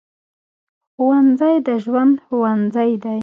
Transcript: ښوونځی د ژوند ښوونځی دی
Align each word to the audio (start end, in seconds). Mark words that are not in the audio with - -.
ښوونځی 0.93 1.55
د 1.67 1.69
ژوند 1.83 2.15
ښوونځی 2.25 2.91
دی 3.03 3.19